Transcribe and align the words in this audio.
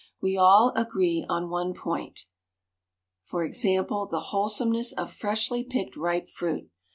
We 0.19 0.35
are 0.35 0.43
all 0.49 0.73
agreed 0.75 1.27
on 1.29 1.51
one 1.51 1.75
point, 1.75 2.21
i.e., 3.31 3.47
the 3.53 4.23
wholesomeness 4.31 4.93
of 4.93 5.13
freshly 5.13 5.63
picked 5.63 5.95
ripe 5.95 6.27
fruit. 6.27 6.71